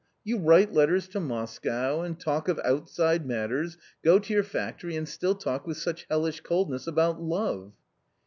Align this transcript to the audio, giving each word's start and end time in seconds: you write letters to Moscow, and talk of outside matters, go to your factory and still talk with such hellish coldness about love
you 0.23 0.39
write 0.39 0.73
letters 0.73 1.07
to 1.07 1.19
Moscow, 1.19 2.01
and 2.01 2.19
talk 2.19 2.47
of 2.47 2.59
outside 2.65 3.23
matters, 3.23 3.77
go 4.03 4.17
to 4.17 4.33
your 4.33 4.41
factory 4.41 4.95
and 4.95 5.07
still 5.07 5.35
talk 5.35 5.67
with 5.67 5.77
such 5.77 6.07
hellish 6.09 6.39
coldness 6.41 6.87
about 6.87 7.21
love 7.21 7.71